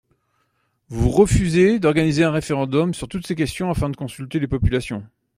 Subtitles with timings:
[0.89, 5.03] Vous refusez d’organiser un référendum sur toutes ces questions afin de consulter les populations.